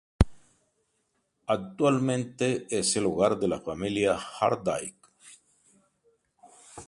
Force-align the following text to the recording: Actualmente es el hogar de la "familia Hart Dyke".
Actualmente 1.45 2.65
es 2.71 2.95
el 2.95 3.05
hogar 3.05 3.37
de 3.37 3.47
la 3.47 3.59
"familia 3.61 4.17
Hart 4.17 4.63
Dyke". 4.65 5.07